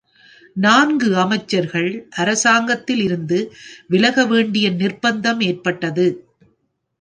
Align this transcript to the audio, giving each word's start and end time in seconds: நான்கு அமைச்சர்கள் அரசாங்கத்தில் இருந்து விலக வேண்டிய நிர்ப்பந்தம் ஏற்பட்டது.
நான்கு 0.55 1.17
அமைச்சர்கள் 1.17 1.89
அரசாங்கத்தில் 2.15 3.01
இருந்து 3.01 3.39
விலக 3.87 4.25
வேண்டிய 4.25 4.69
நிர்ப்பந்தம் 4.71 5.39
ஏற்பட்டது. 5.41 6.07